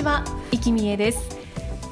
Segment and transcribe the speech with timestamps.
[0.00, 1.36] ちは、生きみえです。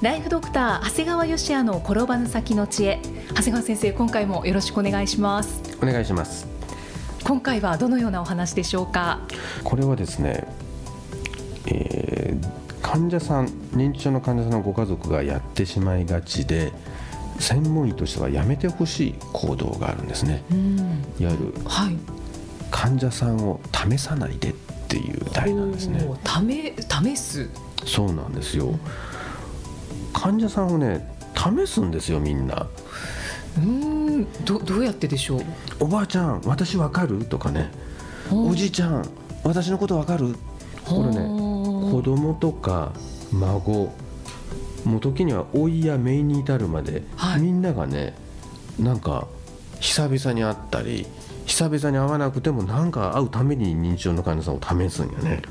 [0.01, 3.01] ライフドクター長谷川芳也の転ばぬ先の知恵。
[3.29, 5.77] 長谷川先生、今回もよろしくお願いします。
[5.83, 6.47] お願いします。
[7.23, 9.21] 今回はどのようなお話でしょうか？
[9.63, 10.49] これはですね、
[11.67, 12.49] えー
[12.81, 16.73] 患者さん認知症の患者さんのご家族がやってしまいがちで
[17.39, 20.43] 専門医としてはやめてほしい行動があるんですね。
[20.51, 20.79] うん。
[21.19, 21.99] いわゆるはい。
[22.71, 24.55] 患者さんを試さないで
[25.41, 26.01] っていなんですね。
[26.25, 26.75] 試
[27.15, 27.49] 試す？
[27.85, 28.79] そうなんですよ。
[30.13, 32.67] 患者さんをね試すんですよみんな。
[33.57, 35.43] うーんどどうやってでしょう？
[35.81, 37.25] おばあちゃん私わかる？
[37.25, 37.71] とかね。
[38.31, 39.09] おじいちゃん
[39.45, 40.37] 私のことわかる？
[40.85, 41.17] これね
[41.91, 42.93] 子供とか
[43.33, 43.93] 孫。
[44.85, 47.41] もう時には老いや姪に至るまで、はい。
[47.41, 48.15] みんながね
[48.79, 49.27] なんか
[49.81, 51.07] 久々に会ったり
[51.59, 55.43] 久々に会わなくてもなんか会うために認知症の患者さんを試すんよね。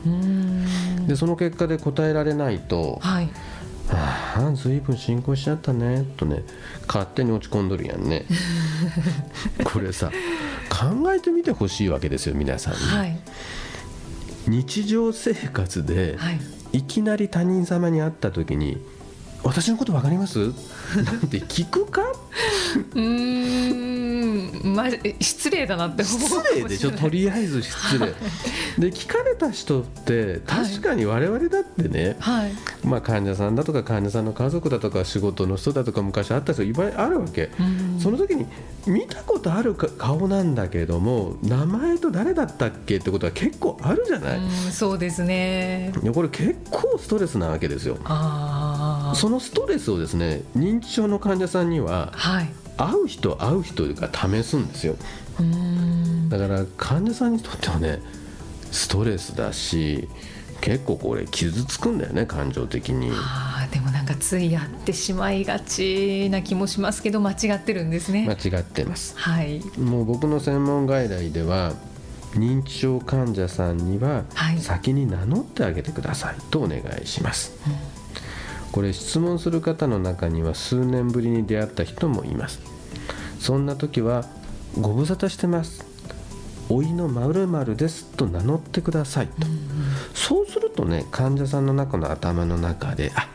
[1.05, 3.29] でその結果で答えられないとはい
[3.91, 6.43] 「ああ随分進行しちゃったね」とね
[6.87, 8.23] 勝手に落ち込んどるやんね。
[9.65, 10.09] これさ
[10.69, 13.19] 考えてみてほしいわけですよ皆さんに、はい。
[14.47, 16.39] 日常生活で、はい。
[16.71, 18.77] いきなり他人様に会った時に
[19.43, 20.39] 「私のこと分かります?」
[21.03, 22.01] なんて聞くか？
[22.93, 28.07] うーんまえ失礼だなって思う失礼でしょとりあえず失礼。
[28.77, 32.51] で聞かれた人って確かに我々だってね、はい。
[32.83, 37.99] まあ、患者さんだとか患者さんの家族だとか仕事の人だとか昔会った人いっぱいあるわけ、うん。
[37.99, 38.45] その時に
[38.85, 45.91] 見たことあるか顔なんだけども名前と誰だったっけってことは結構あるじゃない、うんそうですね。
[46.13, 47.97] これ結構ストレスなわけですよ。
[48.03, 48.46] ああ
[49.15, 52.49] そのストレスをですね認知症の患者さんにははい。
[52.77, 54.95] 会う人会う人が試すんですよ。
[56.29, 57.99] だから患者さんにとってはね
[58.71, 60.07] ストレスだし
[60.61, 63.11] 結構これ傷つくんだよね感情的に。
[63.13, 69.13] あーでもなんかついやってしまいがちな気もしますけど間違ってるんですね、間違ってます。
[69.17, 69.59] はい。
[69.79, 71.73] もう僕の専門外来では
[72.33, 74.59] 認知症患者さんにははい。
[74.59, 77.53] 先に名乗ってあげてくださいとお願いします、
[78.71, 82.59] これ質問する方の中には数年ぶりに出会った人もいます。
[83.39, 84.25] そんな時は
[84.79, 85.85] ご無沙汰してます
[86.69, 89.33] 老いの〇〇ですと名乗ってくださいと、
[90.13, 93.29] そうするとね患者さんの中の頭の中であ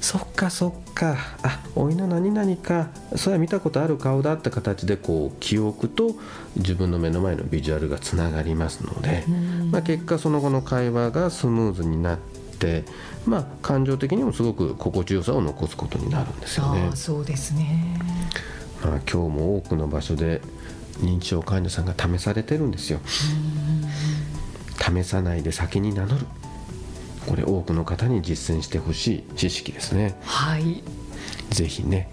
[0.00, 1.16] そっかそっか。
[1.42, 2.88] あ老いの何々か。
[3.16, 6.14] それは見たことある顔だって形でこう記憶と
[6.56, 9.24] 自分の目の前のビジュアルがつながりますので、
[9.72, 12.37] まあ、結果その後の会話がスムーズになって、
[13.26, 16.86] まあ、感情的にもすごく心地よさを残すことになるんですよね。
[16.88, 16.96] ああ。
[16.96, 18.00] そうですね。
[18.82, 20.40] まあ、今日も多くの場所で
[21.00, 23.00] 認知症患者さんが試されてるんですよ。
[24.78, 26.26] 試さないで先に名乗る。
[27.26, 30.16] これ多くの方に実践してほしい知識ですね。
[30.22, 30.82] はい。
[31.50, 32.10] ぜひね。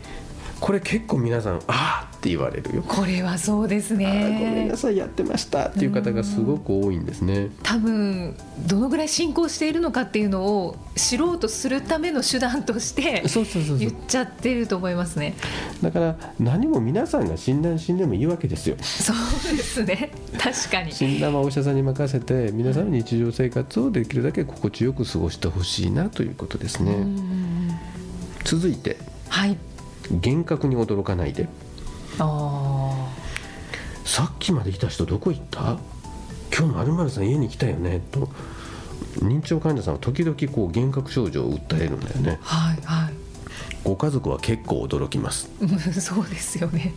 [0.60, 7.52] これ結構皆さんあーって言われるよ、これはそうですあーごめんねなさいやってましたっていう方がすごく多いんですね。
[7.62, 13.78] 多分どのぐらい進行しているのかっていうのを知ろうとするための手段としてそうそうそうそう。
[13.78, 15.36] 言っちゃってると思いますね。
[15.84, 18.76] だから何も皆さんが診断死んでもいいわけですよ。
[18.82, 20.10] そうですね。
[20.40, 20.92] 確かに。
[20.92, 26.92] 診断はお医者さんに任せて皆さんの日常生活をできるだけ心地よく過ごしてほしいなということですね。
[26.94, 27.72] うん
[28.44, 28.98] 続いて
[29.30, 29.58] はい。
[30.10, 31.44] 厳格に驚かないで。
[31.44, 31.65] あ
[34.06, 35.78] さっきまでいた人どこ行った？
[36.58, 38.02] 今日まるさん家に来たよね？
[38.12, 38.30] と。
[39.20, 42.40] 認知症患者さんは時々こう幻覚症状を訴えるんだよね。
[42.44, 43.14] あはいはい。
[43.84, 45.50] ご家族は結構驚きます。
[45.62, 46.94] う んそうですよね。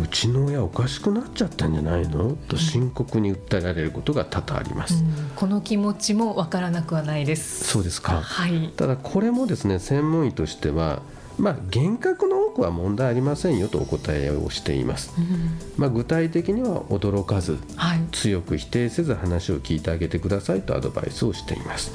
[0.00, 2.36] うちの親おかしくなっちゃったんじゃないの？
[2.48, 5.30] と深刻に訴えられることが多々あります、うん。
[5.34, 7.64] この気持ちもわからなくはないです。
[7.64, 8.20] そうですか。
[8.20, 8.72] はい。
[8.76, 11.02] ただこれもですね専門医としては
[11.38, 15.58] まあ幻覚の多くは問題ありませんよとお答えをしています、うん。
[15.76, 18.00] まあ、具体的には驚かずはい。
[18.12, 21.92] 強く否定せず話を聞いてあげてくださいとアドバイスをしています。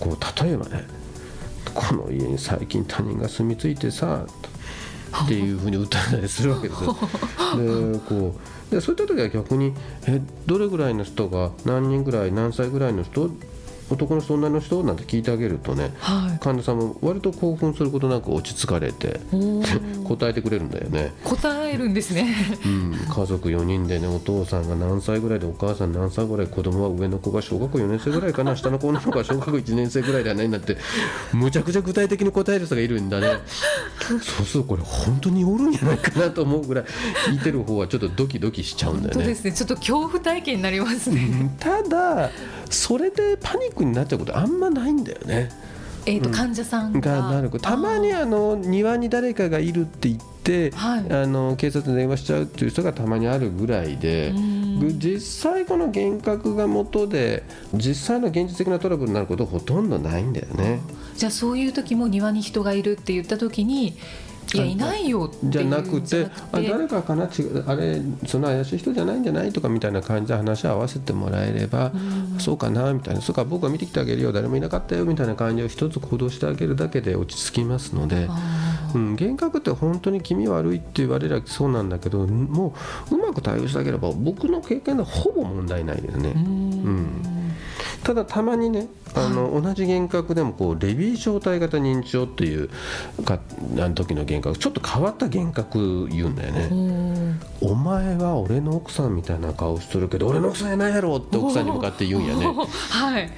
[0.00, 0.84] こう例えばね
[1.74, 4.54] この家に最近他人が住み着いてさと
[5.24, 6.96] っていうふうに訴えたりするわけですよ。
[7.56, 8.34] でこ
[8.70, 9.72] うでそういった時は逆に
[10.06, 13.30] えどれぐらいの人が何人ぐらい何歳ぐらいの人
[13.90, 16.38] 男の人女の人なんて聞いてあげるとね、はい。
[16.38, 19.20] 患者さんも割と興奮することなく落ち着かれて
[20.04, 21.12] 答えてくれるんだよね。
[21.22, 22.34] 答えるんですね。
[22.64, 30.76] うん、家族4人でねお父さんが何歳ぐらいでお母さん何歳ぐらい子供は上の子が小学校4年生ぐらいかな下の子の子が小学校1年生ぐらいだねなんて
[31.32, 33.28] むちゃくちゃ具体的に答える人がいるんだね。
[34.00, 36.84] そうするとこれ本当におるんじゃないかなと思うぐらい
[37.26, 39.26] 聞いてる方はちょっとドキドキしちゃうんだよね。
[39.26, 39.52] ですね。
[39.52, 41.54] ちょっと恐怖体験になりますね。
[41.58, 42.30] ただ
[42.70, 45.50] それでパニックになっちゃうことあんまないんだよね。
[46.06, 47.00] えっと患者さんが。
[47.00, 51.12] がなるたまにあの庭に誰かがいるって言って、はい。
[51.12, 54.64] あの警察に電話しちゃうっていう人がたまにあるぐらいでうん。
[54.98, 57.42] 実際この幻覚が元で
[57.72, 60.80] 実際の現実的なトラブルになることほとんどないんだよね。
[61.16, 63.96] じゃあそういう時も庭に人がいるって言った時に
[64.52, 71.92] いやあいないよじゃなくてあ誰かかな違うあれその怪しい人じゃないんじゃないとかみたいな感じで話を合わせてもらえれば
[72.38, 73.20] そうかなみたいな。
[73.20, 74.32] そうか僕は見てきてあげるよ。
[74.32, 78.26] 誰もいなかったよみたいな感じを一つ行動してあげるだけで落ち着きますので。
[78.28, 78.64] あ
[78.94, 82.74] うん、幻覚って本当に気味悪いって言われればそうなんだけども
[83.10, 86.28] ううまく対応してあげれば僕の経験ではほぼ問題ないですね。
[86.28, 86.96] ーううん
[87.30, 87.33] ん
[88.04, 92.68] ただたまにねあの同じ幻覚でもこうレビー小体型認知症っていう
[93.24, 93.38] か
[93.78, 97.38] あの時の幻覚ちょっと変わった幻覚言うんだよね。
[97.60, 102.44] お前は俺の奥さんみたいな顔してるけど俺の奥さんやないやろって奥さんに向かって言うんやね。
[102.90, 103.30] はい。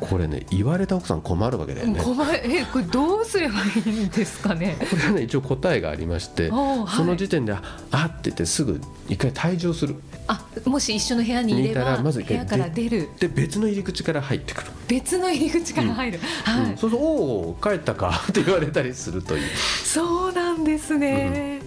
[0.00, 2.00] これね言われた奥さん困るわけだよね。
[2.00, 2.40] 困る。
[2.44, 4.76] えこれどうすればいいんですかね？
[4.90, 6.96] これはね一応答えがありまして、はい。
[6.96, 9.96] その時点で「ああって言ってすぐ一回退場する
[10.28, 13.08] あもし一緒の部屋にいればらまず部屋から出る。
[13.18, 16.76] で別の入り口から入ってくる、別の入り口から入る、はい、うん。
[16.76, 19.42] そうすると「おお帰ったか」 って言われたりするという。
[19.84, 21.60] そうなんですね、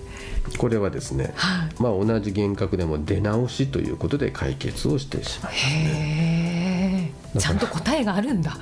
[0.57, 1.81] これはですね、はい。
[1.81, 8.57] まあ、同じ幻覚でも出直しということで解決をしてしまうへえちゃんと答えがあるんだ。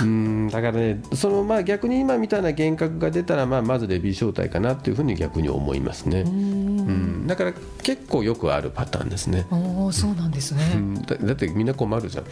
[0.00, 0.48] うん。
[0.48, 7.52] だからねそのまあ逆に今みたいな幻覚が出たら、まあ、まずレビー小体かなっていうふうに逆に思いますね、うん、だから
[7.82, 12.24] 結構よくあるパターンですね、おおそうなんですね、うん、だだってみんな困るじゃん。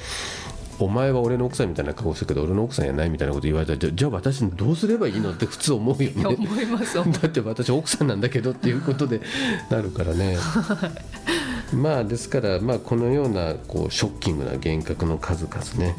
[0.81, 6.27] お前は俺の奥さんみたいな顔してるけど俺の奥さんやないみたいなこと言われたらじゃじゃあ私どうすればいいのって普通思うよね。
[6.27, 6.97] 思います。
[6.97, 9.21] だって私奥さんなんだけどっていうことで
[9.69, 10.39] なるからね。
[11.75, 15.95] まあですから、まあ、このようなこうショッキングな幻覚の数々ね、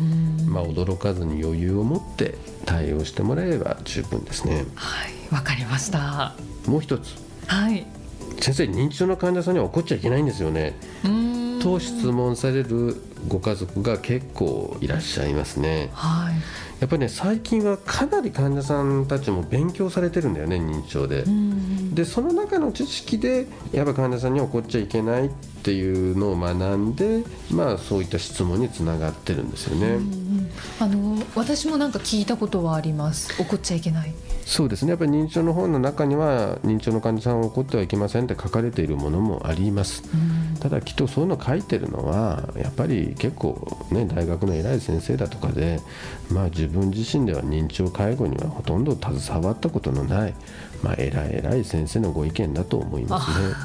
[0.45, 2.35] まあ、驚かずに余裕を持って
[2.65, 4.65] 対応してもらえれば十分ですね。
[4.75, 6.33] はいわかりました。
[6.65, 7.15] もう一つ。
[7.47, 7.85] はい
[8.41, 10.73] 先生認知症の患者さんには怒っちゃいけないんですよね。
[11.61, 12.95] と質問される
[13.27, 15.91] ご家族が結構いらっしゃいますね。
[15.93, 16.33] はい。
[16.79, 21.21] やっぱりね最近はかなり患者さんたちも勉強されてるんだよね認知症で。
[21.21, 21.61] うん
[21.93, 25.29] でその中の知識でやっぱ患者さんに怒っちゃいけないっ
[25.61, 29.99] ていうのを学んでまあそういった質問につながってるんですよね、
[30.80, 33.42] あの私もなんか聞いたことはあります。
[33.42, 34.13] 怒っちゃいけない。
[34.45, 34.89] そうですね。
[34.89, 40.03] やっぱり認知症の本の中には認知症の患者さんは怒ってはいけませんって書かれているものもあります
[40.61, 45.79] ただきっとそういうの書いてるのはやっぱり結構ね大学の偉い先生だとかで
[46.29, 50.35] まあ自分自身では認知症介護にはほとんど携わったことのない
[50.83, 53.55] まあ偉い偉い先生のご意見だと思いますね。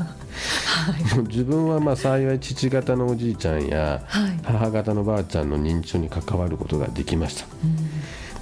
[1.28, 7.46] 自分はまあ幸い父方のおじいちゃんやはい母方のばあちゃんの認知症に関わることができました。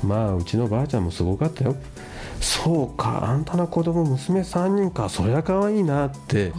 [0.05, 1.75] まあうちのばあちゃんもすごかったよ。
[2.41, 6.53] そうかあんたの子供娘3人かそりゃ可愛いなって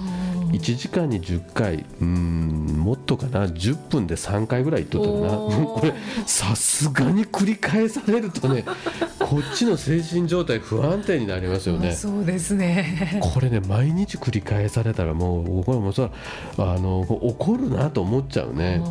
[0.60, 1.76] 1時間に10回。
[1.76, 3.46] うーんもっとかな。
[3.48, 5.94] 10分で3回ぐらい言っとったかなこれ
[6.26, 8.64] さすがに繰り返されるとね
[9.20, 11.92] こっちの精神状態不安定になりますよね。
[11.94, 13.20] そうですね。
[13.34, 16.10] これね毎日繰り返されたらもうこれもうさ
[16.58, 18.82] あの怒るなと思っちゃうね。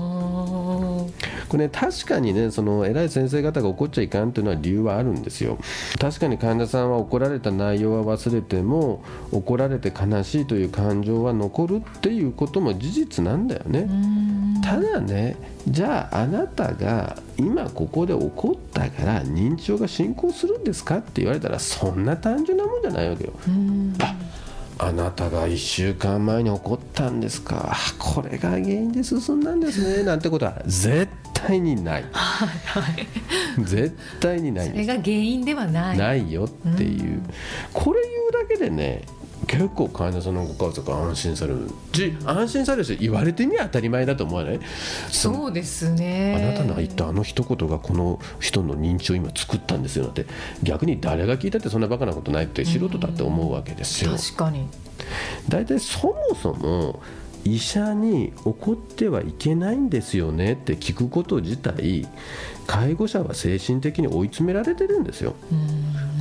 [1.55, 5.57] これね確かにねその偉い先生方が怒っちゃいかんというのは理由はあるんですよ。
[6.01, 13.89] 確かに患者さんは怒られた内容は忘れても怒られて悲しいという感情は残るっていうことも事実なんだよね。
[14.65, 15.37] ただね
[15.69, 23.33] じゃああなたが今ここで怒ったから認知症が進行するんですかって言われたらそんな単純なもんじゃないわけよ。
[24.01, 24.17] あ
[24.79, 27.73] あなたが1週間前に怒ったんですか。
[27.73, 30.03] あこれが原因で進んだんですね。
[30.03, 32.05] なんてことは絶対にない。
[33.61, 35.99] 絶対にないそれが原因ではない。
[35.99, 37.23] ないよっていう。
[37.73, 38.11] これ言
[38.43, 39.03] うだけでね
[39.47, 41.71] 結構患者さんのご家族は安心される。
[41.93, 44.61] じ安心されるし言われてみ当たり前だと思わない？
[45.11, 46.35] そうですね。
[46.37, 50.07] あなたの言ったあの一言がこの人の認知を今作ったんですよ。
[50.07, 50.27] って
[50.63, 54.13] 逆に誰が聞いたってそんなバカなことないって素人だって思うわけですよ。
[54.13, 54.69] 確かに。
[55.49, 57.03] 大体そもそも
[57.45, 62.09] 医者に怒ってはいけないんですよねって聞くこと自体
[62.67, 65.35] 介護者は精神的に追い詰められてるんですよ。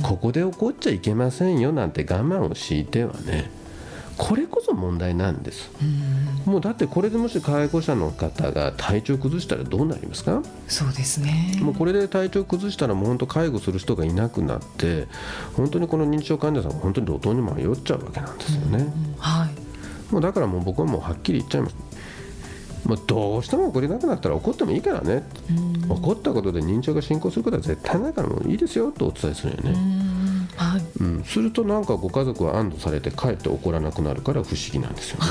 [0.02, 3.50] ここで怒っちゃいけませんよなんて我慢を強いてはね
[4.18, 5.70] これこそ問題なんです。
[6.44, 10.42] もうだってこれでもし介護者の方が体調崩したらどうなりますか？
[10.68, 15.08] そうですねもうこれで体調崩したらもう本当介護する人がいなくなって
[15.54, 18.92] 本当にこの認知症患者さんは本当に路頭に迷っちゃうわけなんですよね。
[19.18, 19.63] はい
[20.14, 21.76] もうだからもう僕はもうはっきり言っちゃいます。
[22.86, 25.24] もうどうしても怒れなくなったら怒ってもいいからね、
[25.88, 28.48] 怒ったことで認知症が進行することは絶対ないからもう。
[28.48, 29.74] いいですよとお伝えするよね、
[30.56, 30.82] はい。
[31.00, 35.24] うん、するとなんかご家族は安堵されてかえって怒らなくなるから不思議なんですよね。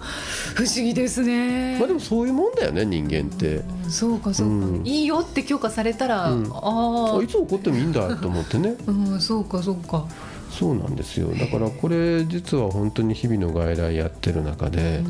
[0.56, 1.78] 不思議ですね。
[1.78, 3.62] まあでもそういうもんだよね人間って。
[3.88, 4.82] そうかそうか、うん。
[4.86, 6.50] いいよって許可されたら、うん。
[6.54, 8.76] ああいつ怒ってもいいんだと思ってね。
[8.86, 10.06] あ うんそうかそうか
[10.52, 11.28] そうなんですよ。
[11.34, 15.02] だからこれ実は本当に日々の外来やってる中で、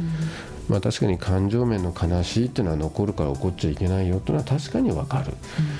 [0.68, 5.34] まあ確かに感情面の悲しいっていうのは残るから怒っちゃいけないよっていうのは確かにわかる、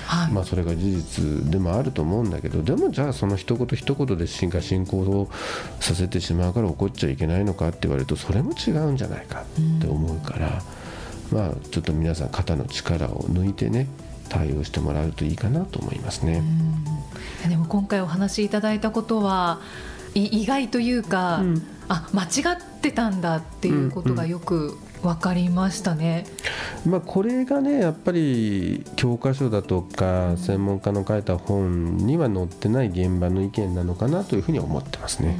[0.05, 5.29] はい、まあそれが事実でもあると思うんだけどでもじゃあその一言一言で進化進行を
[5.79, 10.61] させてしまうから怒っちゃいけないのかって言われるとそれも違うんじゃないかって思うから、
[11.31, 13.87] まあちょっと皆さん肩の力を抜いてね
[14.29, 16.43] 対応してもらうといいかなと思いますね。
[17.47, 19.59] でも今回お話しいただいたことは
[20.15, 26.25] い意外というか、うんあ間違ってたんだっていうことがよく分かりましたね。
[26.85, 35.37] まあ、これがねやっぱり教科書だとか専門家の書いた本には載ってない現場の意見なのかなというふうに思ってますね。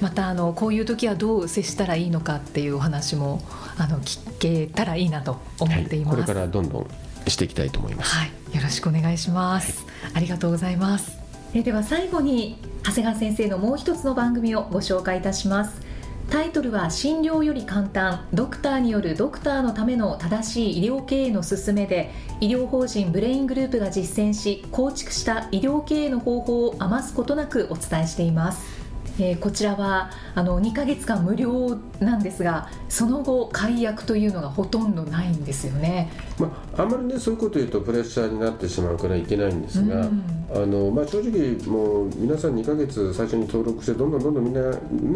[0.00, 3.42] またあのこういう時はどう接したらいいのかっていうお話も
[3.78, 6.16] あの聞けたらいいなと思っています。
[6.16, 6.86] これからどんどん
[7.30, 8.14] していきたいと思います。
[8.14, 9.84] はい、よろしくお願いします。
[10.14, 11.18] ありがとうございます。
[11.54, 15.80] えーでは最後に長谷川先生のもう一つの番組をご紹介いたします。
[16.30, 22.10] タイトルは診療より簡単ドクターによるドクターのための正しい医療経営の勧めで
[22.40, 28.81] 医療法人ブレイングループが実践し構築した医療経営の方法を余すことなくお伝えしています。
[29.18, 36.10] えーこちらはあの2ヶ月間無料なんですがその後解約というのがほとんどないんですよね。
[36.38, 44.70] まあ、あんまりねそういうこと言うとプレッシャーになってしまうからいけないんですが、うんあのまあ、正直もう皆さん2ヶ月最初に登録してどんどんどんどんみんな、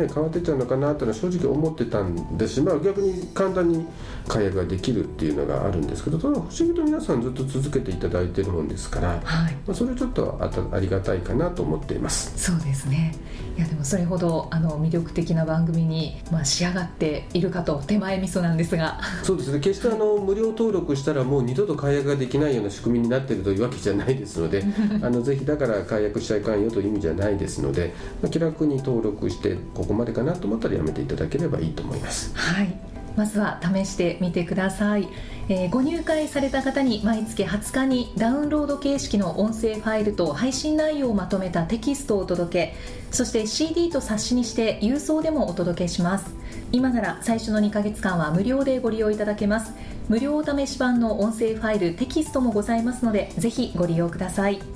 [0.04, 3.86] ね、変わっていっちゃうのかなっていうのは正直思ってたんですし、まあ、逆に簡単に
[4.26, 9.54] 解約ができるっていうのがあるんですけどただ不思議と皆さんずっと続けていただいてるもんですから、はい。
[9.66, 12.32] まあ、それちょっとあたありがたいかなと思っています。
[12.38, 13.14] そうですね。
[13.56, 19.00] いやでもそれほどあの魅力的な番組に、まあ、仕上がっているかと手前味噌なんですが。
[19.22, 19.60] そうですね。
[19.60, 24.64] 決してあの無料登録したらもう二度と解約ができないような仕組みになっているというわけじゃないですので
[25.02, 27.92] あのぜひだから解約しちゃいかんよという意味じゃないですので、
[28.22, 32.32] まあ気楽に登録してここまでかなと思ったらやめていただければいいと思います。
[32.36, 32.96] はい。
[33.16, 35.08] まずは試してみてください、
[35.48, 42.74] えーご入会された方に毎月20日にダウンロード形式の音声ファイルと配信内容をまとめたテキストをお届け。
[43.10, 46.26] そして CD と冊子にして郵送でもお届けします。
[46.72, 49.72] 今なら最初の2ヶ月間は無料でご利用いただけます。
[50.08, 54.75] 無料お試し版の音声ファイルテキストもございますのでぜひご利用ください。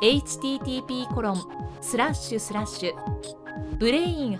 [0.00, 1.42] http コロン
[1.80, 2.94] スラッシュスラッシュ
[3.78, 4.36] ブレイン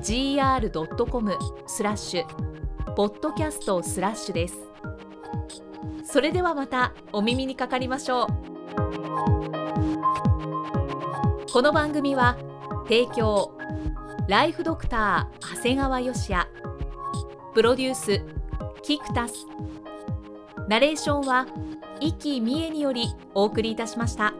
[0.00, 4.56] -gr.com スラッシュポッドキャストスラッシュです。
[6.04, 8.26] それではまたお耳にかかりましょう。
[11.52, 12.36] この番組は
[12.84, 13.56] 提供
[14.26, 16.48] ライフドクター長谷川芳也。
[17.54, 18.20] プロデュース
[18.82, 19.46] キクタス。
[20.68, 21.46] ナレーションは
[22.00, 24.34] 生きみえによりお送りいたしました。